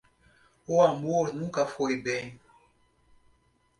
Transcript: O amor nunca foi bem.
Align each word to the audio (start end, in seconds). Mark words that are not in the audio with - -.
O 0.65 0.81
amor 0.81 1.31
nunca 1.31 1.63
foi 1.67 1.95
bem. 2.01 2.41